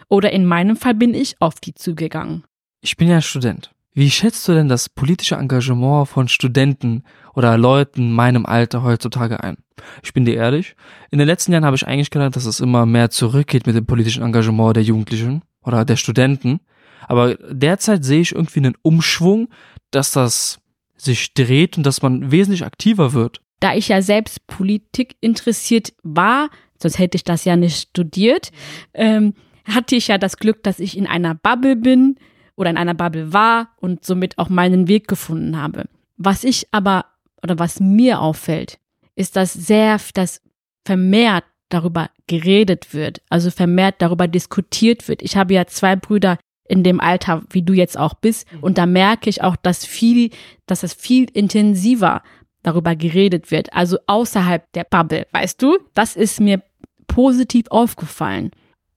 Oder 0.09 0.33
in 0.33 0.45
meinem 0.45 0.77
Fall 0.77 0.95
bin 0.95 1.15
ich 1.15 1.41
auf 1.41 1.55
die 1.55 1.75
zugegangen. 1.75 2.45
Ich 2.85 2.97
bin 2.97 3.07
ja 3.07 3.21
Student. 3.23 3.71
Wie 3.95 4.11
schätzt 4.11 4.49
du 4.49 4.55
denn 4.55 4.69
das 4.69 4.89
politische 4.89 5.37
Engagement 5.37 6.09
von 6.09 6.27
Studenten 6.27 7.05
oder 7.33 7.57
Leuten 7.57 8.11
meinem 8.11 8.45
Alter 8.45 8.83
heutzutage 8.83 9.41
ein? 9.41 9.57
Ich 10.03 10.13
bin 10.13 10.25
dir 10.25 10.35
ehrlich, 10.35 10.75
in 11.13 11.19
den 11.19 11.29
letzten 11.29 11.53
Jahren 11.53 11.65
habe 11.65 11.77
ich 11.77 11.87
eigentlich 11.87 12.11
gedacht, 12.11 12.35
dass 12.35 12.45
es 12.45 12.59
immer 12.59 12.85
mehr 12.85 13.11
zurückgeht 13.11 13.67
mit 13.69 13.77
dem 13.77 13.87
politischen 13.87 14.25
Engagement 14.25 14.75
der 14.75 14.83
Jugendlichen 14.83 15.43
oder 15.63 15.85
der 15.85 15.95
Studenten. 15.95 16.59
Aber 17.07 17.37
derzeit 17.37 18.05
sehe 18.05 18.21
ich 18.21 18.35
irgendwie 18.35 18.59
einen 18.59 18.75
Umschwung, 18.83 19.49
dass 19.93 20.11
das 20.11 20.59
sich 20.97 21.35
dreht 21.35 21.77
und 21.77 21.85
dass 21.85 22.03
man 22.03 22.33
wesentlich 22.33 22.65
aktiver 22.65 23.13
wird. 23.13 23.41
Da 23.61 23.77
ich 23.77 23.89
ja 23.89 24.03
selbst 24.03 24.45
Politik 24.49 25.15
interessiert 25.21 25.93
war, 26.03 26.51
sonst 26.81 26.99
hätte 26.99 27.15
ich 27.15 27.23
das 27.23 27.45
ja 27.45 27.55
nicht 27.55 27.91
studiert, 27.91 28.51
ähm, 28.93 29.35
hatte 29.69 29.95
ich 29.95 30.09
ja 30.09 30.19
das 30.19 30.37
Glück, 30.37 30.65
dass 30.65 30.81
ich 30.81 30.99
in 30.99 31.07
einer 31.07 31.37
Bubble 31.37 31.77
bin, 31.77 32.17
oder 32.57 32.71
in 32.71 32.77
einer 32.77 32.95
Bubble 32.95 33.33
war 33.33 33.69
und 33.79 34.05
somit 34.05 34.39
auch 34.39 34.49
meinen 34.49 34.89
Weg 34.89 35.09
gefunden 35.09 35.61
habe. 35.61 35.85
Was 36.17 36.45
ich 36.45 36.69
aber 36.71 37.07
oder 37.43 37.59
was 37.59 37.81
mir 37.81 38.21
auffällt, 38.21 38.79
ist, 39.15 39.37
dass 39.37 39.53
sehr, 39.53 39.99
dass 40.15 40.41
vermehrt 40.85 41.45
darüber 41.69 42.11
geredet 42.27 42.93
wird, 42.93 43.23
also 43.29 43.51
vermehrt 43.51 43.97
darüber 43.99 44.29
diskutiert 44.29 45.09
wird. 45.09 45.23
Ich 45.23 45.37
habe 45.37 45.55
ja 45.55 45.67
zwei 45.67 45.97
Brüder 45.97 46.39
in 46.69 46.85
dem 46.85 47.01
Alter, 47.01 47.43
wie 47.51 47.63
du 47.63 47.73
jetzt 47.73 47.99
auch 47.99 48.15
bist, 48.15 48.51
mhm. 48.53 48.61
und 48.61 48.79
da 48.79 48.87
merke 48.87 49.29
ich 49.29 49.43
auch, 49.43 49.57
dass 49.57 49.85
viel, 49.85 50.31
dass 50.67 50.83
es 50.83 50.95
viel 50.95 51.29
intensiver 51.33 52.23
darüber 52.63 52.95
geredet 52.95 53.51
wird, 53.51 53.73
also 53.73 53.99
außerhalb 54.07 54.71
der 54.73 54.85
Bubble, 54.85 55.27
weißt 55.33 55.61
du? 55.61 55.79
Das 55.95 56.15
ist 56.15 56.41
mir 56.41 56.63
positiv 57.09 57.67
aufgefallen. 57.71 58.53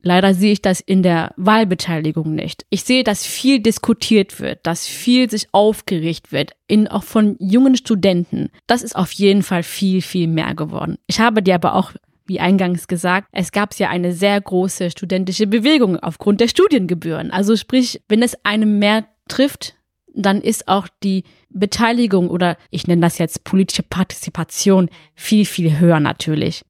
Leider 0.07 0.35
sehe 0.35 0.51
ich 0.51 0.62
das 0.62 0.81
in 0.81 1.01
der 1.01 1.33
Wahlbeteiligung 1.35 2.35
nicht. 2.35 2.63
Ich 2.69 2.83
sehe, 2.83 3.03
dass 3.03 3.25
viel 3.25 3.59
diskutiert 3.59 4.39
wird, 4.39 4.59
dass 4.62 4.85
viel 4.85 5.27
sich 5.31 5.47
aufgeregt 5.51 6.31
wird, 6.31 6.51
in, 6.67 6.88
auch 6.88 7.03
von 7.03 7.35
jungen 7.39 7.75
Studenten. 7.75 8.51
Das 8.67 8.83
ist 8.83 8.95
auf 8.95 9.12
jeden 9.13 9.41
Fall 9.41 9.63
viel, 9.63 10.03
viel 10.03 10.27
mehr 10.27 10.53
geworden. 10.53 11.00
Ich 11.07 11.19
habe 11.19 11.41
dir 11.41 11.55
aber 11.55 11.74
auch 11.74 11.91
wie 12.27 12.39
eingangs 12.39 12.88
gesagt, 12.88 13.27
es 13.31 13.51
gab 13.51 13.77
ja 13.77 13.89
eine 13.89 14.13
sehr 14.13 14.39
große 14.41 14.91
studentische 14.91 15.47
Bewegung 15.47 16.00
aufgrund 16.00 16.39
der 16.39 16.47
Studiengebühren. 16.47 17.31
Also 17.31 17.55
sprich, 17.55 18.01
wenn 18.07 18.24
es 18.24 18.35
einem 18.43 18.79
mehr 18.79 19.05
trifft, 19.27 19.75
dann 20.13 20.41
ist 20.41 20.67
auch 20.67 20.88
die 21.03 21.24
Beteiligung 21.50 22.29
oder 22.29 22.57
ich 22.69 22.88
nenne 22.88 23.01
das 23.01 23.17
jetzt 23.17 23.43
politische 23.43 23.83
Partizipation 23.83 24.89
viel, 25.13 25.45
viel 25.45 25.79
höher 25.79 26.00
natürlich. 26.00 26.63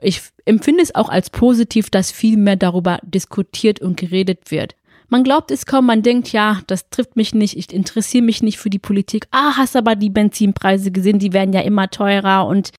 Ich 0.00 0.22
empfinde 0.44 0.82
es 0.82 0.94
auch 0.94 1.08
als 1.08 1.30
positiv, 1.30 1.90
dass 1.90 2.12
viel 2.12 2.36
mehr 2.36 2.56
darüber 2.56 2.98
diskutiert 3.02 3.80
und 3.80 3.96
geredet 3.96 4.50
wird. 4.50 4.76
Man 5.08 5.24
glaubt 5.24 5.50
es 5.50 5.64
kaum, 5.64 5.86
man 5.86 6.02
denkt, 6.02 6.32
ja, 6.32 6.60
das 6.66 6.90
trifft 6.90 7.16
mich 7.16 7.34
nicht, 7.34 7.56
ich 7.56 7.72
interessiere 7.72 8.24
mich 8.24 8.42
nicht 8.42 8.58
für 8.58 8.70
die 8.70 8.78
Politik. 8.78 9.26
Ah, 9.30 9.56
hast 9.56 9.74
aber 9.74 9.96
die 9.96 10.10
Benzinpreise 10.10 10.90
gesehen, 10.90 11.18
die 11.18 11.32
werden 11.32 11.54
ja 11.54 11.62
immer 11.62 11.88
teurer 11.88 12.46
und 12.46 12.70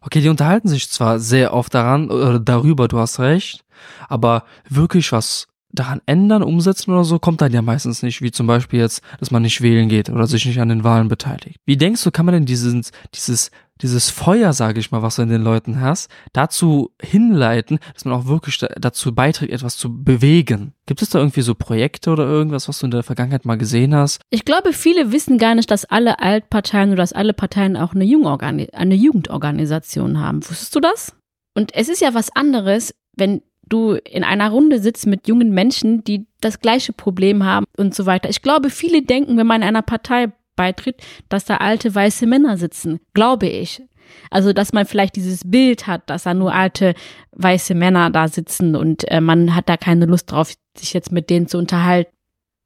Okay, 0.00 0.20
die 0.20 0.28
unterhalten 0.28 0.68
sich 0.68 0.90
zwar 0.90 1.18
sehr 1.18 1.54
oft 1.54 1.72
daran 1.72 2.10
oder 2.10 2.38
darüber, 2.38 2.88
du 2.88 2.98
hast 2.98 3.20
recht, 3.20 3.64
aber 4.06 4.44
wirklich 4.68 5.12
was 5.12 5.48
daran 5.70 6.02
ändern, 6.06 6.42
umsetzen 6.42 6.92
oder 6.92 7.04
so, 7.04 7.18
kommt 7.18 7.40
dann 7.40 7.52
ja 7.52 7.62
meistens 7.62 8.02
nicht, 8.02 8.20
wie 8.20 8.30
zum 8.30 8.46
Beispiel 8.46 8.80
jetzt, 8.80 9.02
dass 9.18 9.30
man 9.30 9.42
nicht 9.42 9.60
wählen 9.60 9.88
geht 9.88 10.10
oder 10.10 10.26
sich 10.26 10.44
nicht 10.44 10.60
an 10.60 10.68
den 10.68 10.84
Wahlen 10.84 11.08
beteiligt. 11.08 11.56
Wie 11.64 11.76
denkst 11.76 12.04
du, 12.04 12.10
kann 12.10 12.26
man 12.26 12.34
denn 12.34 12.44
dieses, 12.44 12.92
dieses, 13.14 13.50
dieses 13.82 14.10
Feuer, 14.10 14.52
sage 14.52 14.80
ich 14.80 14.90
mal, 14.90 15.02
was 15.02 15.16
du 15.16 15.22
in 15.22 15.28
den 15.28 15.42
Leuten 15.42 15.80
hast, 15.80 16.10
dazu 16.32 16.92
hinleiten, 17.00 17.78
dass 17.92 18.04
man 18.04 18.14
auch 18.14 18.26
wirklich 18.26 18.58
dazu 18.76 19.14
beiträgt, 19.14 19.52
etwas 19.52 19.76
zu 19.76 20.02
bewegen? 20.02 20.74
Gibt 20.86 21.02
es 21.02 21.10
da 21.10 21.18
irgendwie 21.18 21.40
so 21.40 21.54
Projekte 21.54 22.10
oder 22.10 22.24
irgendwas, 22.24 22.68
was 22.68 22.78
du 22.78 22.86
in 22.86 22.92
der 22.92 23.02
Vergangenheit 23.02 23.44
mal 23.44 23.58
gesehen 23.58 23.94
hast? 23.94 24.20
Ich 24.30 24.44
glaube, 24.44 24.72
viele 24.72 25.12
wissen 25.12 25.38
gar 25.38 25.54
nicht, 25.54 25.70
dass 25.70 25.84
alle 25.84 26.20
Altparteien 26.20 26.90
oder 26.90 26.98
dass 26.98 27.12
alle 27.12 27.32
Parteien 27.32 27.76
auch 27.76 27.94
eine, 27.94 28.68
eine 28.72 28.94
Jugendorganisation 28.94 30.20
haben. 30.20 30.44
Wusstest 30.48 30.74
du 30.74 30.80
das? 30.80 31.16
Und 31.54 31.74
es 31.74 31.88
ist 31.88 32.00
ja 32.00 32.14
was 32.14 32.34
anderes, 32.34 32.94
wenn 33.16 33.42
du 33.66 33.92
in 33.92 34.24
einer 34.24 34.50
Runde 34.50 34.80
sitzt 34.80 35.06
mit 35.06 35.26
jungen 35.26 35.52
Menschen, 35.52 36.04
die 36.04 36.26
das 36.40 36.60
gleiche 36.60 36.92
Problem 36.92 37.44
haben 37.44 37.64
und 37.76 37.94
so 37.94 38.06
weiter. 38.06 38.28
Ich 38.28 38.42
glaube, 38.42 38.70
viele 38.70 39.02
denken, 39.02 39.36
wenn 39.36 39.46
man 39.46 39.62
einer 39.62 39.82
Partei 39.82 40.32
beitritt, 40.56 41.02
dass 41.28 41.44
da 41.44 41.58
alte 41.58 41.94
weiße 41.94 42.26
Männer 42.26 42.56
sitzen. 42.56 43.00
Glaube 43.12 43.46
ich. 43.46 43.82
Also, 44.30 44.52
dass 44.52 44.72
man 44.72 44.86
vielleicht 44.86 45.16
dieses 45.16 45.42
Bild 45.50 45.86
hat, 45.86 46.08
dass 46.10 46.24
da 46.24 46.34
nur 46.34 46.52
alte 46.52 46.94
weiße 47.32 47.74
Männer 47.74 48.10
da 48.10 48.28
sitzen 48.28 48.76
und 48.76 49.10
äh, 49.10 49.20
man 49.20 49.54
hat 49.54 49.68
da 49.68 49.76
keine 49.76 50.06
Lust 50.06 50.30
drauf, 50.30 50.52
sich 50.76 50.92
jetzt 50.92 51.12
mit 51.12 51.30
denen 51.30 51.48
zu 51.48 51.58
unterhalten. 51.58 52.12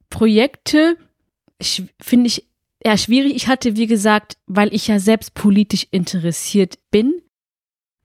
Projekte 0.09 0.97
finde 1.99 2.27
ich 2.27 2.45
eher 2.79 2.97
schwierig. 2.97 3.35
Ich 3.35 3.47
hatte, 3.47 3.75
wie 3.75 3.87
gesagt, 3.87 4.37
weil 4.47 4.73
ich 4.73 4.87
ja 4.87 4.99
selbst 4.99 5.33
politisch 5.33 5.87
interessiert 5.91 6.77
bin, 6.91 7.21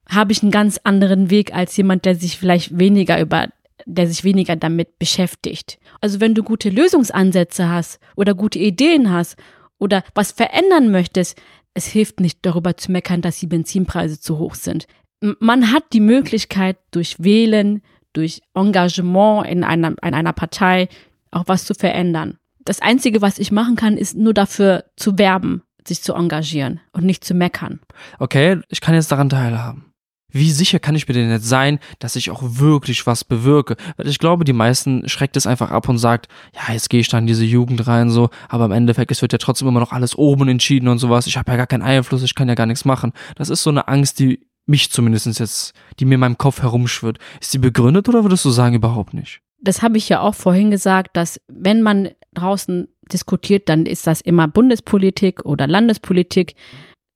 habe 0.08 0.32
ich 0.32 0.42
einen 0.42 0.50
ganz 0.50 0.78
anderen 0.84 1.30
Weg 1.30 1.54
als 1.54 1.76
jemand, 1.76 2.04
der 2.04 2.14
sich 2.14 2.38
vielleicht 2.38 2.78
weniger 2.78 3.20
über, 3.20 3.48
der 3.86 4.06
sich 4.06 4.24
weniger 4.24 4.56
damit 4.56 4.98
beschäftigt. 4.98 5.78
Also 6.00 6.20
wenn 6.20 6.34
du 6.34 6.42
gute 6.42 6.68
Lösungsansätze 6.68 7.68
hast 7.68 8.00
oder 8.16 8.34
gute 8.34 8.58
Ideen 8.58 9.10
hast 9.10 9.36
oder 9.78 10.02
was 10.14 10.32
verändern 10.32 10.90
möchtest, 10.90 11.40
es 11.74 11.86
hilft 11.86 12.20
nicht 12.20 12.38
darüber 12.42 12.76
zu 12.76 12.92
meckern, 12.92 13.20
dass 13.20 13.40
die 13.40 13.46
Benzinpreise 13.46 14.20
zu 14.20 14.38
hoch 14.38 14.54
sind. 14.54 14.86
Man 15.20 15.72
hat 15.72 15.84
die 15.92 16.00
Möglichkeit 16.00 16.76
durch 16.90 17.16
Wählen, 17.18 17.82
durch 18.12 18.42
Engagement 18.54 19.46
in 19.46 19.64
einer, 19.64 19.88
in 19.88 20.14
einer 20.14 20.32
Partei 20.32 20.88
auch 21.30 21.44
was 21.46 21.64
zu 21.64 21.74
verändern. 21.74 22.38
Das 22.64 22.80
Einzige, 22.80 23.22
was 23.22 23.38
ich 23.38 23.50
machen 23.50 23.76
kann, 23.76 23.96
ist 23.96 24.16
nur 24.16 24.34
dafür 24.34 24.84
zu 24.96 25.18
werben, 25.18 25.62
sich 25.86 26.02
zu 26.02 26.14
engagieren 26.14 26.80
und 26.92 27.04
nicht 27.04 27.24
zu 27.24 27.34
meckern. 27.34 27.80
Okay, 28.18 28.60
ich 28.68 28.80
kann 28.80 28.94
jetzt 28.94 29.10
daran 29.10 29.28
teilhaben 29.28 29.93
wie 30.34 30.50
sicher 30.50 30.80
kann 30.80 30.96
ich 30.96 31.06
mir 31.06 31.14
denn 31.14 31.30
jetzt 31.30 31.48
sein, 31.48 31.78
dass 32.00 32.16
ich 32.16 32.30
auch 32.30 32.42
wirklich 32.42 33.06
was 33.06 33.22
bewirke? 33.24 33.76
Weil 33.96 34.08
ich 34.08 34.18
glaube, 34.18 34.44
die 34.44 34.52
meisten 34.52 35.08
schreckt 35.08 35.36
es 35.36 35.46
einfach 35.46 35.70
ab 35.70 35.88
und 35.88 35.98
sagt, 35.98 36.26
ja, 36.54 36.74
jetzt 36.74 36.90
gehe 36.90 37.00
ich 37.00 37.08
da 37.08 37.18
in 37.18 37.26
diese 37.28 37.44
Jugend 37.44 37.86
rein, 37.86 38.10
so, 38.10 38.30
aber 38.48 38.64
im 38.64 38.72
Endeffekt, 38.72 39.12
es 39.12 39.22
wird 39.22 39.32
ja 39.32 39.38
trotzdem 39.38 39.68
immer 39.68 39.80
noch 39.80 39.92
alles 39.92 40.18
oben 40.18 40.48
entschieden 40.48 40.88
und 40.88 40.98
sowas. 40.98 41.28
Ich 41.28 41.36
habe 41.36 41.52
ja 41.52 41.56
gar 41.56 41.68
keinen 41.68 41.82
Einfluss, 41.82 42.24
ich 42.24 42.34
kann 42.34 42.48
ja 42.48 42.56
gar 42.56 42.66
nichts 42.66 42.84
machen. 42.84 43.12
Das 43.36 43.48
ist 43.48 43.62
so 43.62 43.70
eine 43.70 43.86
Angst, 43.86 44.18
die 44.18 44.46
mich 44.66 44.90
zumindest 44.90 45.26
jetzt, 45.38 45.72
die 46.00 46.04
mir 46.04 46.14
in 46.14 46.20
meinem 46.20 46.38
Kopf 46.38 46.62
herumschwirrt. 46.62 47.18
Ist 47.40 47.54
die 47.54 47.58
begründet 47.58 48.08
oder 48.08 48.24
würdest 48.24 48.44
du 48.44 48.50
sagen, 48.50 48.74
überhaupt 48.74 49.14
nicht? 49.14 49.40
Das 49.60 49.82
habe 49.82 49.98
ich 49.98 50.08
ja 50.08 50.20
auch 50.20 50.34
vorhin 50.34 50.72
gesagt, 50.72 51.16
dass 51.16 51.40
wenn 51.48 51.80
man 51.80 52.10
draußen 52.34 52.88
diskutiert, 53.12 53.68
dann 53.68 53.86
ist 53.86 54.06
das 54.06 54.20
immer 54.20 54.48
Bundespolitik 54.48 55.44
oder 55.44 55.68
Landespolitik 55.68 56.54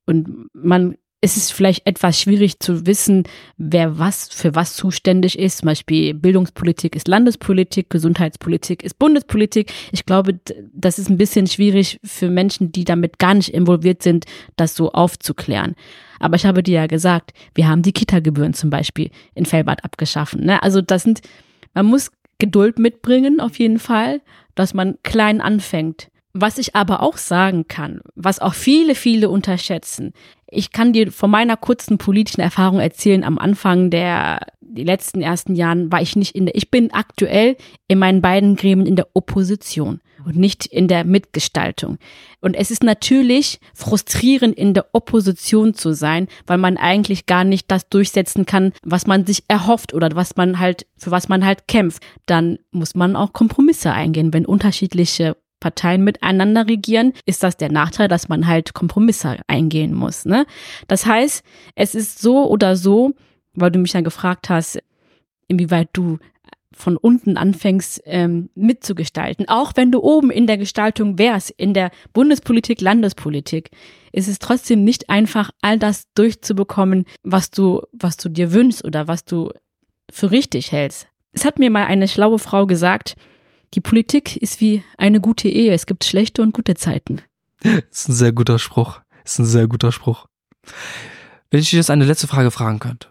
und 0.05 0.47
man 0.53 0.95
es 1.21 1.35
ist 1.35 1.51
vielleicht 1.51 1.85
etwas 1.85 2.19
schwierig 2.19 2.59
zu 2.59 2.85
wissen, 2.85 3.23
wer 3.57 3.99
was 3.99 4.29
für 4.29 4.55
was 4.55 4.75
zuständig 4.75 5.37
ist. 5.37 5.59
Zum 5.59 5.67
Beispiel 5.67 6.13
Bildungspolitik 6.13 6.95
ist 6.95 7.09
Landespolitik, 7.09 7.89
Gesundheitspolitik 7.89 8.83
ist 8.83 8.97
Bundespolitik. 8.97 9.71
Ich 9.91 10.05
glaube, 10.05 10.39
das 10.73 10.97
ist 10.97 11.09
ein 11.09 11.17
bisschen 11.17 11.47
schwierig 11.47 11.99
für 12.03 12.29
Menschen, 12.29 12.71
die 12.71 12.85
damit 12.85 13.19
gar 13.19 13.33
nicht 13.33 13.49
involviert 13.49 14.01
sind, 14.01 14.25
das 14.55 14.75
so 14.75 14.91
aufzuklären. 14.93 15.75
Aber 16.19 16.35
ich 16.35 16.45
habe 16.45 16.63
dir 16.63 16.75
ja 16.75 16.87
gesagt, 16.87 17.31
wir 17.53 17.67
haben 17.67 17.81
die 17.81 17.93
Kita-Gebühren 17.93 18.53
zum 18.53 18.69
Beispiel 18.69 19.09
in 19.35 19.45
Fellbad 19.45 19.83
abgeschaffen. 19.83 20.45
Ne? 20.45 20.63
Also 20.63 20.81
das 20.81 21.03
sind, 21.03 21.21
man 21.73 21.85
muss 21.85 22.11
Geduld 22.37 22.79
mitbringen 22.79 23.41
auf 23.41 23.59
jeden 23.59 23.79
Fall, 23.79 24.21
dass 24.55 24.73
man 24.73 24.97
klein 25.03 25.41
anfängt. 25.41 26.09
Was 26.33 26.57
ich 26.57 26.75
aber 26.75 27.01
auch 27.01 27.17
sagen 27.17 27.67
kann, 27.67 28.01
was 28.15 28.39
auch 28.39 28.53
viele, 28.53 28.93
viele 28.93 29.29
unterschätzen, 29.29 30.13
ich 30.47 30.71
kann 30.71 30.93
dir 30.93 31.11
von 31.11 31.31
meiner 31.31 31.57
kurzen 31.57 31.97
politischen 31.97 32.41
Erfahrung 32.41 32.79
erzählen, 32.79 33.23
am 33.23 33.37
Anfang 33.37 33.89
der 33.89 34.39
die 34.71 34.83
letzten 34.83 35.21
ersten 35.21 35.55
Jahren 35.55 35.91
war 35.91 36.01
ich 36.01 36.15
nicht 36.15 36.35
in 36.35 36.45
der, 36.45 36.55
ich 36.55 36.69
bin 36.69 36.91
aktuell 36.93 37.57
in 37.87 37.99
meinen 37.99 38.21
beiden 38.21 38.55
Gremien 38.55 38.87
in 38.87 38.95
der 38.95 39.07
Opposition 39.13 39.99
und 40.25 40.35
nicht 40.35 40.65
in 40.65 40.87
der 40.87 41.05
Mitgestaltung. 41.05 41.97
Und 42.39 42.55
es 42.55 42.69
ist 42.69 42.83
natürlich 42.83 43.59
frustrierend, 43.73 44.55
in 44.55 44.73
der 44.73 44.87
Opposition 44.93 45.73
zu 45.73 45.93
sein, 45.93 46.27
weil 46.45 46.57
man 46.57 46.77
eigentlich 46.77 47.25
gar 47.25 47.43
nicht 47.43 47.71
das 47.71 47.89
durchsetzen 47.89 48.45
kann, 48.45 48.73
was 48.83 49.07
man 49.07 49.25
sich 49.25 49.43
erhofft 49.47 49.93
oder 49.93 50.09
was 50.13 50.35
man 50.35 50.59
halt, 50.59 50.85
für 50.97 51.11
was 51.11 51.29
man 51.29 51.45
halt 51.45 51.67
kämpft. 51.67 52.03
Dann 52.25 52.59
muss 52.71 52.95
man 52.95 53.15
auch 53.15 53.33
Kompromisse 53.33 53.91
eingehen, 53.91 54.33
wenn 54.33 54.45
unterschiedliche 54.45 55.35
Parteien 55.59 56.03
miteinander 56.03 56.67
regieren, 56.67 57.13
ist 57.25 57.43
das 57.43 57.57
der 57.57 57.71
Nachteil, 57.71 58.07
dass 58.07 58.29
man 58.29 58.47
halt 58.47 58.73
Kompromisse 58.73 59.37
eingehen 59.47 59.93
muss. 59.93 60.25
Ne? 60.25 60.45
Das 60.87 61.05
heißt, 61.05 61.43
es 61.75 61.95
ist 61.95 62.19
so 62.19 62.49
oder 62.49 62.75
so, 62.75 63.13
weil 63.53 63.71
du 63.71 63.79
mich 63.79 63.93
ja 63.93 64.01
gefragt 64.01 64.49
hast, 64.49 64.79
inwieweit 65.47 65.89
du 65.93 66.19
von 66.71 66.95
unten 66.95 67.35
anfängst 67.35 68.01
ähm, 68.05 68.49
mitzugestalten. 68.55 69.49
Auch 69.49 69.73
wenn 69.75 69.91
du 69.91 70.01
oben 70.01 70.31
in 70.31 70.47
der 70.47 70.57
Gestaltung 70.57 71.19
wärst, 71.19 71.49
in 71.51 71.73
der 71.73 71.91
Bundespolitik, 72.13 72.79
Landespolitik, 72.79 73.71
ist 74.13 74.29
es 74.29 74.39
trotzdem 74.39 74.85
nicht 74.85 75.09
einfach, 75.09 75.51
all 75.61 75.77
das 75.77 76.03
durchzubekommen, 76.15 77.05
was 77.23 77.51
du, 77.51 77.81
was 77.91 78.15
du 78.15 78.29
dir 78.29 78.53
wünschst 78.53 78.85
oder 78.85 79.07
was 79.07 79.25
du 79.25 79.51
für 80.09 80.31
richtig 80.31 80.71
hältst. 80.71 81.07
Es 81.33 81.43
hat 81.43 81.59
mir 81.59 81.69
mal 81.69 81.85
eine 81.85 82.07
schlaue 82.07 82.39
Frau 82.39 82.65
gesagt, 82.65 83.15
die 83.73 83.81
Politik 83.81 84.37
ist 84.37 84.61
wie 84.61 84.83
eine 84.97 85.21
gute 85.21 85.49
Ehe. 85.49 85.73
Es 85.73 85.85
gibt 85.85 86.03
schlechte 86.03 86.41
und 86.41 86.53
gute 86.53 86.75
Zeiten. 86.75 87.21
Das 87.61 87.81
ist 87.91 88.09
ein 88.09 88.13
sehr 88.13 88.31
guter 88.31 88.59
Spruch. 88.59 89.01
Das 89.23 89.33
ist 89.33 89.39
ein 89.39 89.45
sehr 89.45 89.67
guter 89.67 89.91
Spruch. 89.91 90.27
Wenn 91.51 91.59
ich 91.59 91.69
dich 91.69 91.77
jetzt 91.77 91.91
eine 91.91 92.05
letzte 92.05 92.27
Frage 92.27 92.51
fragen 92.51 92.79
könnte, 92.79 93.09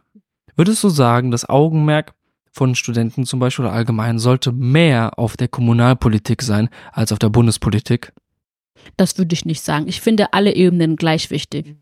würdest 0.56 0.82
du 0.82 0.88
sagen, 0.88 1.30
das 1.30 1.48
Augenmerk 1.48 2.14
von 2.52 2.74
Studenten 2.74 3.24
zum 3.24 3.40
Beispiel 3.40 3.66
oder 3.66 3.74
allgemein 3.74 4.18
sollte 4.18 4.52
mehr 4.52 5.18
auf 5.18 5.36
der 5.36 5.48
Kommunalpolitik 5.48 6.42
sein 6.42 6.68
als 6.92 7.12
auf 7.12 7.18
der 7.18 7.28
Bundespolitik? 7.28 8.12
Das 8.96 9.18
würde 9.18 9.34
ich 9.34 9.44
nicht 9.44 9.62
sagen. 9.62 9.86
Ich 9.86 10.00
finde 10.00 10.32
alle 10.32 10.54
Ebenen 10.54 10.96
gleich 10.96 11.30
wichtig. 11.30 11.76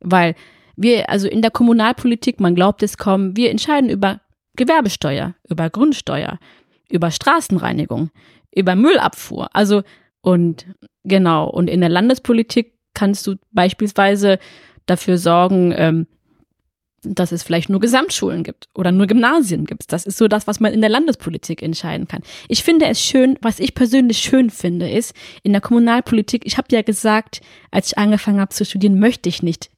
Weil 0.00 0.34
wir, 0.76 1.08
also 1.08 1.26
in 1.26 1.42
der 1.42 1.50
Kommunalpolitik, 1.50 2.38
man 2.38 2.54
glaubt 2.54 2.82
es 2.82 2.98
kaum, 2.98 3.36
wir 3.36 3.50
entscheiden 3.50 3.90
über 3.90 4.20
Gewerbesteuer, 4.56 5.34
über 5.48 5.70
Grundsteuer, 5.70 6.38
über 6.90 7.10
Straßenreinigung, 7.10 8.10
über 8.54 8.74
Müllabfuhr. 8.76 9.54
Also, 9.54 9.82
und 10.20 10.66
genau, 11.04 11.48
und 11.48 11.68
in 11.68 11.80
der 11.80 11.90
Landespolitik 11.90 12.74
kannst 12.94 13.26
du 13.26 13.36
beispielsweise 13.52 14.38
dafür 14.86 15.18
sorgen, 15.18 15.72
ähm, 15.76 16.06
dass 17.02 17.30
es 17.30 17.42
vielleicht 17.42 17.68
nur 17.68 17.80
Gesamtschulen 17.80 18.42
gibt 18.42 18.68
oder 18.74 18.90
nur 18.90 19.06
Gymnasien 19.06 19.66
gibt. 19.66 19.92
Das 19.92 20.04
ist 20.04 20.18
so 20.18 20.26
das, 20.26 20.46
was 20.46 20.58
man 20.58 20.72
in 20.72 20.80
der 20.80 20.90
Landespolitik 20.90 21.62
entscheiden 21.62 22.08
kann. 22.08 22.22
Ich 22.48 22.64
finde 22.64 22.86
es 22.86 23.00
schön, 23.00 23.38
was 23.40 23.60
ich 23.60 23.74
persönlich 23.74 24.18
schön 24.18 24.50
finde, 24.50 24.90
ist 24.90 25.14
in 25.44 25.52
der 25.52 25.60
Kommunalpolitik, 25.60 26.44
ich 26.44 26.58
habe 26.58 26.68
ja 26.72 26.82
gesagt, 26.82 27.40
als 27.70 27.88
ich 27.88 27.98
angefangen 27.98 28.40
habe 28.40 28.54
zu 28.54 28.64
studieren, 28.64 28.98
möchte 28.98 29.28
ich 29.28 29.42
nicht 29.42 29.70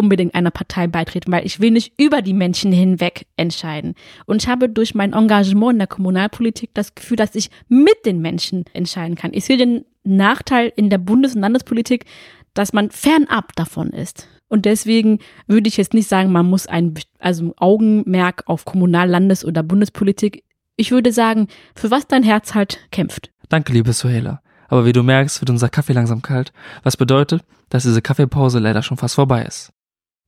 unbedingt 0.00 0.34
einer 0.34 0.50
Partei 0.50 0.86
beitreten, 0.86 1.30
weil 1.30 1.46
ich 1.46 1.60
will 1.60 1.70
nicht 1.70 1.92
über 2.00 2.22
die 2.22 2.32
Menschen 2.32 2.72
hinweg 2.72 3.26
entscheiden. 3.36 3.94
Und 4.26 4.42
ich 4.42 4.48
habe 4.48 4.68
durch 4.68 4.94
mein 4.94 5.12
Engagement 5.12 5.74
in 5.74 5.78
der 5.78 5.86
Kommunalpolitik 5.86 6.70
das 6.74 6.94
Gefühl, 6.94 7.18
dass 7.18 7.34
ich 7.34 7.50
mit 7.68 8.06
den 8.06 8.20
Menschen 8.20 8.64
entscheiden 8.72 9.14
kann. 9.14 9.32
Ich 9.34 9.44
sehe 9.44 9.58
den 9.58 9.84
Nachteil 10.02 10.72
in 10.74 10.88
der 10.88 10.98
Bundes- 10.98 11.34
und 11.34 11.42
Landespolitik, 11.42 12.06
dass 12.54 12.72
man 12.72 12.90
fernab 12.90 13.54
davon 13.54 13.90
ist. 13.90 14.26
Und 14.48 14.64
deswegen 14.64 15.20
würde 15.46 15.68
ich 15.68 15.76
jetzt 15.76 15.94
nicht 15.94 16.08
sagen, 16.08 16.32
man 16.32 16.48
muss 16.48 16.66
ein 16.66 16.94
also 17.18 17.54
Augenmerk 17.58 18.44
auf 18.46 18.64
Kommunal-, 18.64 19.08
Landes- 19.08 19.44
oder 19.44 19.62
Bundespolitik. 19.62 20.42
Ich 20.76 20.90
würde 20.90 21.12
sagen, 21.12 21.48
für 21.74 21.90
was 21.90 22.08
dein 22.08 22.22
Herz 22.22 22.54
halt 22.54 22.80
kämpft. 22.90 23.30
Danke, 23.48 23.72
liebe 23.72 23.92
Suhela. 23.92 24.40
Aber 24.70 24.86
wie 24.86 24.92
du 24.92 25.02
merkst, 25.02 25.40
wird 25.40 25.50
unser 25.50 25.68
Kaffee 25.68 25.92
langsam 25.92 26.22
kalt, 26.22 26.52
was 26.82 26.96
bedeutet, 26.96 27.42
dass 27.68 27.82
diese 27.82 28.00
Kaffeepause 28.00 28.60
leider 28.60 28.82
schon 28.82 28.96
fast 28.96 29.16
vorbei 29.16 29.44
ist. 29.44 29.72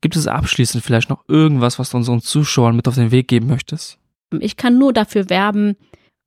Gibt 0.02 0.16
es 0.16 0.26
abschließend 0.26 0.85
vielleicht 0.85 1.09
noch 1.09 1.25
irgendwas, 1.28 1.78
was 1.78 1.90
du 1.90 1.97
unseren 1.97 2.21
Zuschauern 2.21 2.76
mit 2.76 2.87
auf 2.88 2.97
den 2.97 3.11
Weg 3.11 3.28
geben 3.28 3.47
möchtest? 3.47 3.99
Ich 4.40 4.56
kann 4.56 4.76
nur 4.76 4.92
dafür 4.92 5.30
werben, 5.30 5.76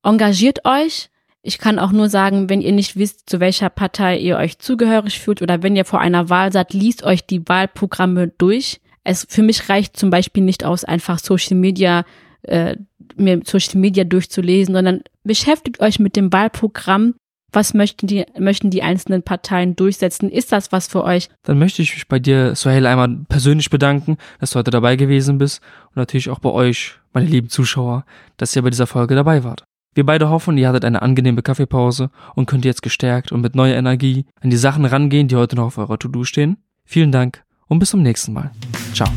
engagiert 0.01 0.65
euch. 0.65 1.09
Ich 1.43 1.59
kann 1.59 1.77
auch 1.77 1.91
nur 1.91 2.09
sagen, 2.09 2.49
wenn 2.49 2.61
ihr 2.61 2.71
nicht 2.71 2.97
wisst, 2.97 3.29
zu 3.29 3.39
welcher 3.39 3.69
Partei 3.69 4.17
ihr 4.17 4.37
euch 4.37 4.57
zugehörig 4.57 5.19
fühlt 5.19 5.43
oder 5.43 5.61
wenn 5.61 5.75
ihr 5.75 5.85
vor 5.85 5.99
einer 5.99 6.29
Wahl 6.29 6.51
seid, 6.51 6.73
liest 6.73 7.03
euch 7.03 7.27
die 7.27 7.47
Wahlprogramme 7.47 8.29
durch. 8.29 8.81
Es 9.03 9.27
für 9.29 9.43
mich 9.43 9.69
reicht 9.69 9.95
zum 9.95 10.09
Beispiel 10.09 10.41
nicht 10.41 10.63
aus, 10.63 10.83
einfach 10.83 11.19
Social 11.19 11.57
Media 11.57 12.03
äh, 12.43 12.77
mir 13.15 13.41
Social 13.43 13.79
Media 13.79 14.03
durchzulesen, 14.03 14.73
sondern 14.73 15.01
beschäftigt 15.23 15.79
euch 15.81 15.99
mit 15.99 16.15
dem 16.15 16.31
Wahlprogramm. 16.31 17.15
Was 17.55 17.73
möchten 17.73 18.07
die, 18.07 18.25
möchten 18.37 18.69
die 18.69 18.83
einzelnen 18.83 19.23
Parteien 19.23 19.77
durchsetzen? 19.77 20.29
Ist 20.29 20.51
das 20.51 20.73
was 20.73 20.87
für 20.87 21.05
euch? 21.05 21.29
Dann 21.43 21.57
möchte 21.57 21.81
ich 21.81 21.93
mich 21.93 22.05
bei 22.09 22.19
dir, 22.19 22.53
Sohail, 22.53 22.85
einmal 22.85 23.07
persönlich 23.29 23.69
bedanken, 23.69 24.17
dass 24.41 24.51
du 24.51 24.59
heute 24.59 24.71
dabei 24.71 24.97
gewesen 24.97 25.37
bist 25.37 25.61
und 25.91 25.95
natürlich 25.95 26.29
auch 26.29 26.39
bei 26.39 26.49
euch, 26.49 26.99
meine 27.13 27.27
lieben 27.27 27.47
Zuschauer, 27.47 28.03
dass 28.35 28.53
ihr 28.57 28.61
bei 28.61 28.71
dieser 28.71 28.87
Folge 28.87 29.15
dabei 29.15 29.45
wart. 29.45 29.63
Wir 29.93 30.05
beide 30.05 30.29
hoffen, 30.29 30.57
ihr 30.57 30.67
hattet 30.67 30.83
eine 30.83 31.01
angenehme 31.01 31.41
Kaffeepause 31.43 32.09
und 32.35 32.45
könnt 32.45 32.65
jetzt 32.65 32.81
gestärkt 32.81 33.31
und 33.31 33.39
mit 33.39 33.55
neuer 33.55 33.77
Energie 33.77 34.25
an 34.41 34.49
die 34.49 34.57
Sachen 34.57 34.83
rangehen, 34.83 35.29
die 35.29 35.37
heute 35.37 35.55
noch 35.55 35.67
auf 35.67 35.77
eurer 35.77 35.97
To-Do 35.97 36.25
stehen. 36.25 36.57
Vielen 36.83 37.13
Dank 37.13 37.41
und 37.67 37.79
bis 37.79 37.91
zum 37.91 38.01
nächsten 38.01 38.33
Mal. 38.33 38.51
Ciao. 38.93 39.07